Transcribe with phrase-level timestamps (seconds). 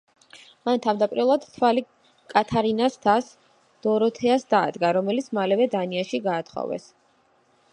[0.67, 1.83] მან თავდაპირველად თვალი
[2.33, 3.29] კათარინას დას,
[3.87, 6.89] დოროთეას დაადგა, რომელიც მალევე დანიაში გაათხოვეს.